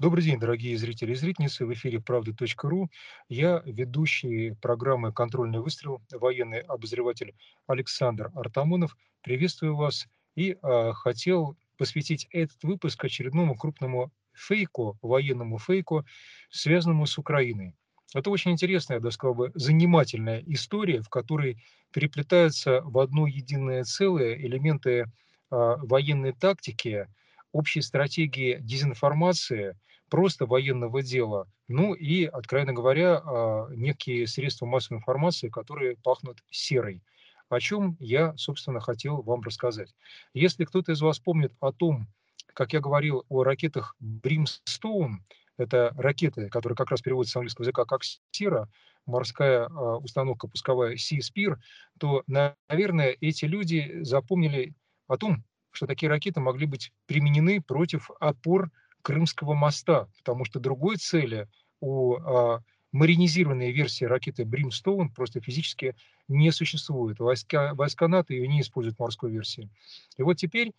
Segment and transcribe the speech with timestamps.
[0.00, 1.66] Добрый день, дорогие зрители и зрительницы.
[1.66, 2.88] В эфире «Правда.ру».
[3.28, 7.34] Я ведущий программы «Контрольный выстрел», военный обозреватель
[7.66, 8.96] Александр Артамонов.
[9.22, 10.06] Приветствую вас
[10.36, 16.04] и э, хотел посвятить этот выпуск очередному крупному фейку, военному фейку,
[16.48, 17.74] связанному с Украиной.
[18.14, 21.60] Это очень интересная, я даже сказал бы, занимательная история, в которой
[21.92, 25.06] переплетаются в одно единое целое элементы э,
[25.50, 27.08] военной тактики,
[27.50, 29.76] общей стратегии дезинформации–
[30.08, 37.02] просто военного дела, ну и, откровенно говоря, а, некие средства массовой информации, которые пахнут серой,
[37.48, 39.94] о чем я, собственно, хотел вам рассказать.
[40.34, 42.08] Если кто-то из вас помнит о том,
[42.54, 45.18] как я говорил о ракетах Brimstone,
[45.56, 48.68] это ракеты, которые как раз переводятся с английского языка как «сера»,
[49.06, 51.56] морская а, установка пусковая Sea Spear,
[51.98, 54.74] то, наверное, эти люди запомнили
[55.06, 58.70] о том, что такие ракеты могли быть применены против опор
[59.02, 61.48] Крымского моста, потому что другой цели
[61.80, 62.62] у а,
[62.92, 65.94] маринизированной версии ракеты Brimstone просто физически
[66.26, 67.18] не существует.
[67.18, 69.68] Войска, войска НАТО ее не используют в морской версии.
[70.16, 70.72] И вот теперь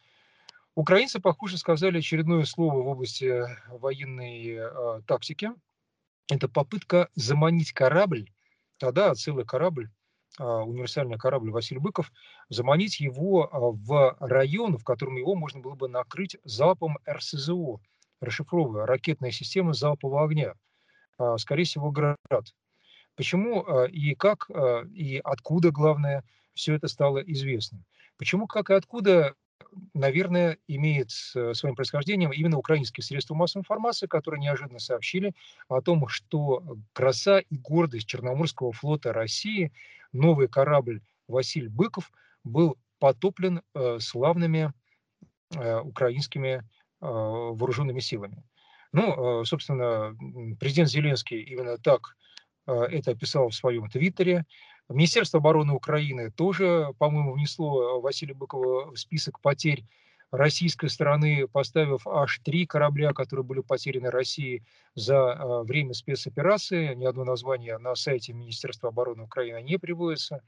[0.76, 5.52] украинцы, похоже, сказали очередное слово в области военной а, тактики.
[6.32, 8.30] Это попытка заманить корабль,
[8.78, 9.90] тогда целый корабль,
[10.38, 12.12] а, универсальный корабль Василий Быков,
[12.50, 17.80] заманить его а, в район, в котором его можно было бы накрыть залпом РСЗО,
[18.22, 20.54] расшифровывая ракетные системы залпового огня,
[21.18, 22.18] а, скорее всего, Град.
[23.16, 27.84] Почему а, и как, а, и откуда, главное, все это стало известно.
[28.18, 29.34] Почему, как и откуда,
[29.94, 35.34] наверное, имеет своим происхождением именно украинские средства массовой информации, которые неожиданно сообщили
[35.70, 39.72] о том, что краса и гордость Черноморского флота России,
[40.12, 42.12] новый корабль Василий Быков,
[42.44, 44.74] был потоплен э, славными
[45.56, 46.64] э, украинскими
[47.02, 48.44] вооруженными силами.
[48.92, 50.16] Ну, а, собственно,
[50.60, 52.16] президент Зеленский именно так
[52.66, 54.46] а, это описал в своем твиттере.
[54.90, 59.86] Министерство обороны Украины тоже, по-моему, внесло Василия Быкова в список потерь
[60.32, 64.64] российской стороны, поставив аж три корабля, которые были потеряны России
[64.96, 66.94] за время спецоперации.
[66.94, 70.42] Ни одно название на сайте Министерства обороны Украины не приводится.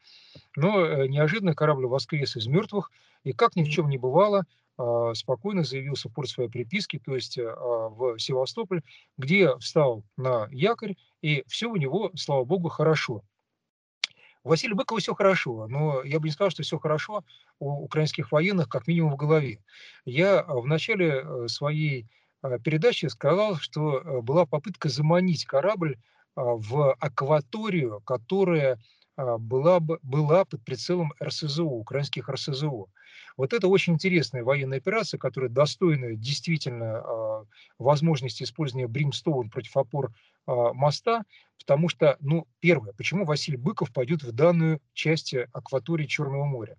[0.55, 2.91] Но э, неожиданно корабль воскрес из мертвых,
[3.23, 4.45] и как ни в чем не бывало, а,
[5.13, 8.81] спокойно заявился в порт своей приписки, то есть а, в Севастополь,
[9.17, 13.23] где встал на якорь, и все у него, слава богу, хорошо.
[14.43, 17.23] У Василия Быкова все хорошо, но я бы не сказал, что все хорошо
[17.59, 19.59] у украинских военных, как минимум в голове.
[20.03, 22.07] Я в начале э, своей
[22.41, 25.97] а, передачи сказал, что э, была попытка заманить корабль
[26.33, 28.79] в акваторию, которая
[29.37, 32.87] была, бы, была под прицелом РСЗО, украинских РСЗО.
[33.37, 37.45] Вот это очень интересная военная операция, которая достойна действительно а,
[37.79, 40.13] возможности использования Бримстоун против опор
[40.45, 41.23] а, моста,
[41.57, 46.77] потому что, ну, первое, почему Василий Быков пойдет в данную часть акватории Черного моря?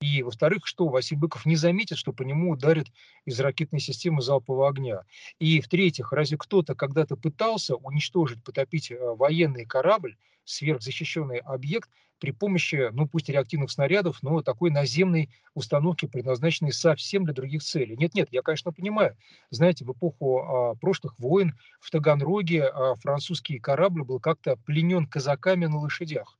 [0.00, 2.86] И, во-вторых, что Василий Быков не заметит, что по нему ударит
[3.26, 5.02] из ракетной системы залпового огня.
[5.38, 10.16] И, в-третьих, разве кто-то когда-то пытался уничтожить, потопить а, военный корабль,
[10.50, 11.88] сверхзащищенный объект
[12.18, 17.96] при помощи, ну пусть реактивных снарядов, но такой наземной установки, предназначенной совсем для других целей.
[17.96, 19.16] Нет-нет, я, конечно, понимаю.
[19.50, 25.64] Знаете, в эпоху а, прошлых войн в Таганроге а, французский корабль был как-то пленен казаками
[25.66, 26.38] на лошадях.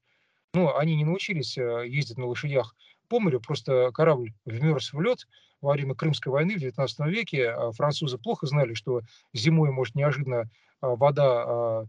[0.52, 2.76] Ну, они не научились а, ездить на лошадях
[3.08, 5.26] по морю, просто корабль вмерз в лед
[5.60, 7.50] во время Крымской войны в XIX веке.
[7.50, 9.00] А французы плохо знали, что
[9.32, 10.50] зимой может неожиданно
[10.80, 11.86] а, вода а,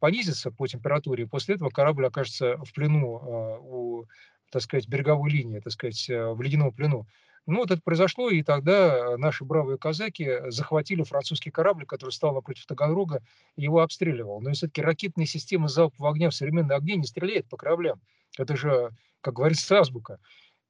[0.00, 4.04] понизится по температуре, и после этого корабль окажется в плену э, у,
[4.50, 7.06] так сказать, береговой линии, так сказать, э, в ледяном плену.
[7.46, 12.66] Ну, вот это произошло, и тогда наши бравые казаки захватили французский корабль, который стал напротив
[12.66, 13.20] Таганрога,
[13.56, 14.40] и его обстреливал.
[14.40, 18.00] Но все-таки ракетные системы залпового огня в современной огне не стреляют по кораблям.
[18.38, 18.90] Это же,
[19.20, 20.20] как говорится, азбука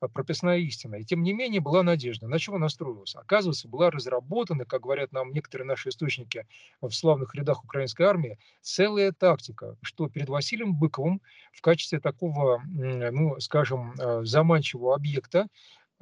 [0.09, 0.97] прописная истина.
[0.97, 2.29] И тем не менее была надежда.
[2.29, 3.15] На чем она строилась?
[3.15, 6.47] Оказывается, была разработана, как говорят нам некоторые наши источники
[6.81, 11.21] в славных рядах украинской армии, целая тактика, что перед Василием Быковым
[11.53, 15.49] в качестве такого, ну, скажем, э, заманчивого объекта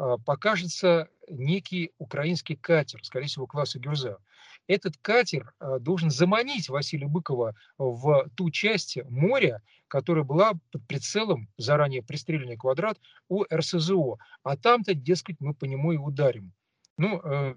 [0.00, 4.19] а, покажется некий украинский катер, скорее всего, класса «Гюрза».
[4.67, 11.49] Этот катер а, должен заманить Василия Быкова в ту часть моря, которая была под прицелом,
[11.56, 12.99] заранее пристреленный квадрат,
[13.29, 14.19] у РСЗО.
[14.44, 16.53] А там-то, дескать, мы по нему и ударим.
[17.00, 17.55] Ну, э,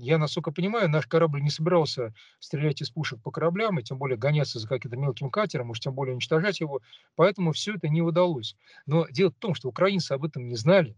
[0.00, 4.18] я, насколько понимаю, наш корабль не собирался стрелять из пушек по кораблям, и тем более
[4.18, 6.80] гоняться за каким-то мелким катером, уж тем более уничтожать его,
[7.14, 8.56] поэтому все это не удалось.
[8.84, 10.96] Но дело в том, что украинцы об этом не знали,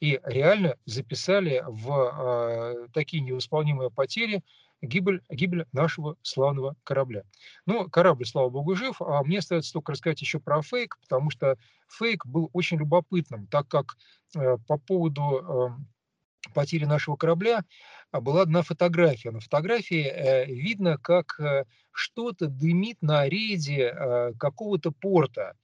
[0.00, 4.42] и реально записали в э, такие невосполнимые потери
[4.82, 7.22] гибель, гибель нашего славного корабля.
[7.66, 11.56] Ну, корабль, слава богу, жив, а мне остается только рассказать еще про фейк, потому что
[11.88, 13.96] фейк был очень любопытным, так как
[14.34, 17.64] э, по поводу э, потери нашего корабля
[18.10, 19.30] а, была одна фотография.
[19.30, 25.56] На фотографии э, видно, как э, что-то дымит на рейде э, какого-то порта.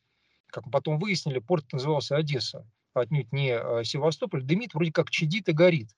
[0.46, 4.42] Как мы потом выяснили, порт назывался Одесса, отнюдь не э, Севастополь.
[4.42, 5.88] Дымит, вроде как чадит и горит.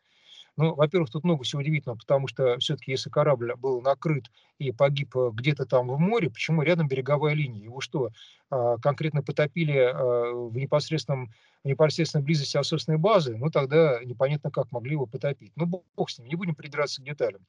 [0.57, 5.17] Ну, во-первых, тут много всего удивительного, потому что все-таки если корабль был накрыт и погиб
[5.17, 7.65] э, где-то там в море, почему рядом береговая линия?
[7.65, 8.11] Его что,
[8.51, 11.31] а, конкретно потопили а, в непосредственном
[11.65, 15.53] в непосредственной близости от собственной базы, ну тогда непонятно, как могли его потопить.
[15.57, 17.41] Ну, бог с ним, не будем придраться к деталям.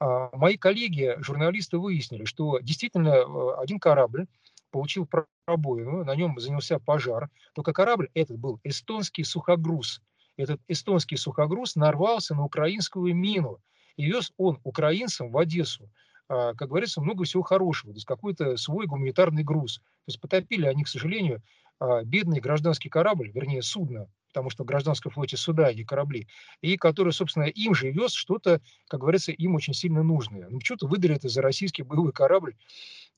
[0.00, 4.26] А, мои коллеги, журналисты, выяснили, что действительно э, один корабль
[4.70, 5.06] получил
[5.46, 10.00] пробоину, на нем занялся пожар, только корабль этот был эстонский сухогруз,
[10.36, 13.58] этот эстонский сухогруз нарвался на украинскую мину.
[13.96, 15.90] И вез он украинцам в Одессу,
[16.28, 19.78] а, как говорится, много всего хорошего, то есть какой-то свой гуманитарный груз.
[19.78, 21.42] То есть потопили они, к сожалению,
[21.78, 26.26] а, бедный гражданский корабль, вернее судно, потому что в гражданском флоте суда, а не корабли,
[26.62, 30.48] и который, собственно, им же вез что-то, как говорится, им очень сильно нужное.
[30.48, 32.54] Ну, почему-то выдали это за российский боевой корабль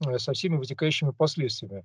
[0.07, 1.85] э, со всеми вытекающими последствиями.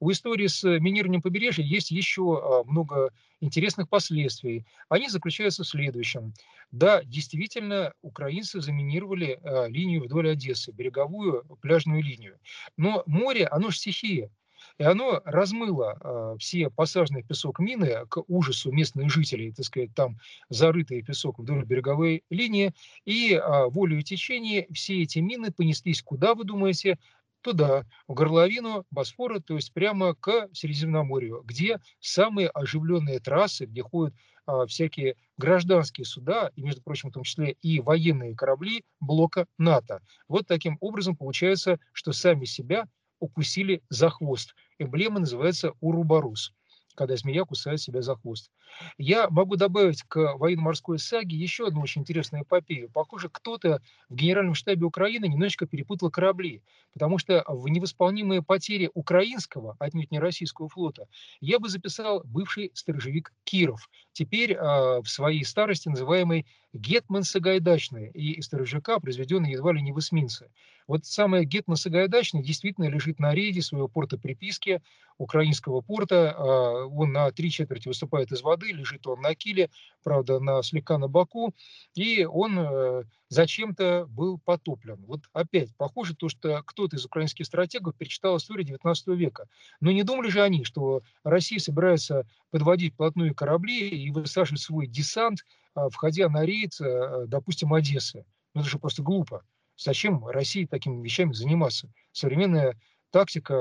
[0.00, 3.10] У истории с минированием побережья есть еще а, много
[3.40, 4.66] интересных последствий.
[4.88, 6.32] Они заключаются в следующем.
[6.70, 12.38] Да, действительно, украинцы заминировали а, линию вдоль Одессы, береговую пляжную линию.
[12.76, 14.30] Но море, оно же стихия.
[14.78, 20.18] И оно размыло э, все посаженные песок мины к ужасу местных жителей, так сказать, там
[20.48, 22.74] зарытый песок вдоль береговой линии,
[23.04, 26.98] и э, волею течения все эти мины понеслись куда, вы думаете,
[27.44, 34.14] туда, в горловину Босфора, то есть прямо к Средиземноморью, где самые оживленные трассы, где ходят
[34.46, 40.00] а, всякие гражданские суда, и, между прочим, в том числе и военные корабли блока НАТО.
[40.26, 42.88] Вот таким образом получается, что сами себя
[43.24, 44.54] укусили за хвост.
[44.78, 46.52] Эмблема называется урубарус
[46.94, 48.50] когда змея кусает себя за хвост.
[48.98, 52.90] Я могу добавить к военно-морской саге еще одну очень интересную эпопею.
[52.90, 56.62] Похоже, кто-то в Генеральном штабе Украины немножечко перепутал корабли,
[56.92, 61.06] потому что в невосполнимые потери украинского, отнюдь не российского флота,
[61.40, 64.58] я бы записал бывший сторожевик Киров, теперь э,
[65.00, 70.50] в своей старости называемый Гетман Сагайдачный, и сторожевика произведенный едва ли не в эсминце.
[70.86, 74.82] Вот самое Гетман Сагайдачный действительно лежит на рейде своего порта приписки,
[75.18, 79.70] украинского порта, э, он на три четверти выступает из воды, лежит он на киле,
[80.04, 81.54] правда, на, слегка на боку,
[81.94, 85.04] и он э, зачем-то был потоплен.
[85.06, 89.48] Вот опять, похоже то, что кто-то из украинских стратегов перечитал историю 19 века.
[89.80, 95.40] Но не думали же они, что Россия собирается подводить плотную корабли и высаживать свой десант,
[95.74, 98.24] э, входя на рейд, э, допустим, Одессы.
[98.54, 99.42] Ну, это же просто глупо.
[99.76, 101.90] Зачем России такими вещами заниматься?
[102.12, 102.78] Современная
[103.14, 103.54] тактика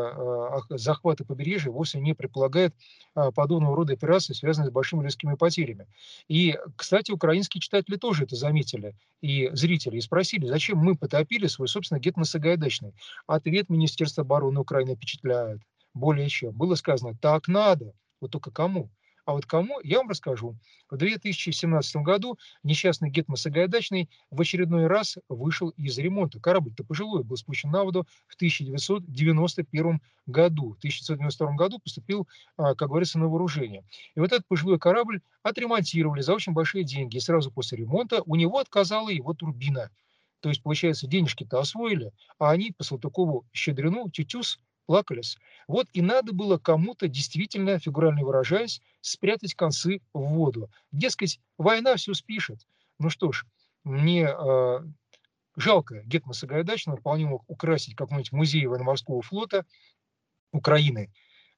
[0.72, 2.74] э, захвата побережья вовсе не предполагает
[3.16, 5.86] э, подобного рода операции, связанные с большими людскими потерями.
[6.28, 11.68] И, кстати, украинские читатели тоже это заметили, и зрители, и спросили, зачем мы потопили свой
[11.68, 12.96] собственный гетмосагайдачный.
[13.28, 15.62] Ответ Министерства обороны Украины впечатляет.
[15.94, 16.54] Более чем.
[16.54, 17.94] Было сказано, так надо.
[18.22, 18.90] Вот только кому?
[19.26, 20.58] А вот кому, я вам расскажу.
[20.90, 26.42] В 2017 году несчастный Гетма Сагайдачный в очередной раз вышел из ремонта.
[26.42, 30.74] Корабль-то пожилой, был спущен на воду в 1991 году.
[30.74, 33.86] В 1992 году поступил, а, как говорится, на вооружение.
[34.16, 37.16] И вот этот пожилой корабль отремонтировали за очень большие деньги.
[37.16, 39.90] И сразу после ремонта у него отказала его турбина.
[40.42, 45.38] То есть, получается, денежки-то освоили, а они по Салтыкову щедрину, тютюс, плакались.
[45.68, 50.70] Вот и надо было кому-то действительно, фигурально выражаясь, спрятать концы в воду.
[50.92, 52.68] Дескать, война все спишет.
[53.00, 53.46] Ну что ж,
[53.84, 54.80] мне э,
[55.56, 59.66] жалко Гетмана Сагайдачного, вполне мог украсить какой-нибудь музей военно-морского флота
[60.52, 61.12] Украины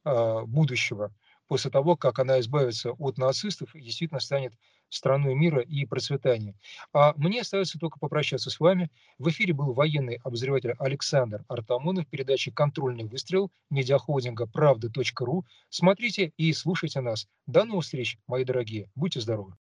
[0.04, 1.14] э, будущего
[1.48, 4.54] после того, как она избавится от нацистов и действительно станет
[4.90, 6.56] страной мира и процветания.
[6.94, 8.90] А мне остается только попрощаться с вами.
[9.20, 15.46] В эфире был военный обозреватель Александр Артамонов, передача «Контрольный выстрел» медиахолдинга правда.ру.
[15.70, 17.28] Смотрите и слушайте нас.
[17.46, 18.90] До новых встреч, мои дорогие.
[18.96, 19.54] Будьте здоровы.